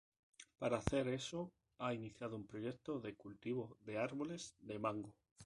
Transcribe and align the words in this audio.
Para 0.57 0.77
hacer 0.77 1.07
eso 1.09 1.51
ha 1.77 1.93
iniciado 1.93 2.35
un 2.35 2.47
proyecto 2.47 2.99
de 2.99 3.13
cultivo 3.13 3.77
de 3.81 3.99
árboles 3.99 4.55
de 4.57 4.79
mango. 4.79 5.13